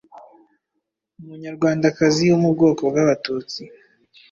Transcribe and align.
Umunyarwandakazi 1.21 2.21
wo 2.31 2.37
mu 2.43 2.49
bwoko 2.53 2.81
bw’Abatutsi 2.91 3.61